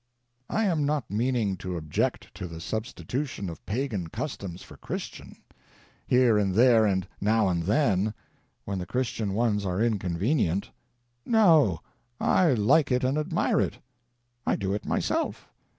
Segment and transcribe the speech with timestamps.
[0.49, 5.35] I am not meaning to object to the substitution of pagan customs for Christian,
[6.07, 8.15] here and there and now and then,
[8.65, 10.71] when the Christian ones are inconvenient.
[11.23, 11.81] No;
[12.19, 13.77] I like it and admire it.
[14.43, 15.47] I do it myself.